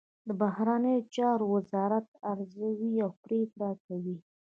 د 0.27 0.29
بهرنیو 0.41 1.07
چارو 1.15 1.45
وزارت 1.55 2.05
معلومات 2.13 2.23
ارزوي 2.31 2.93
او 3.05 3.11
پریکړه 3.23 3.69
کوي 3.85 4.17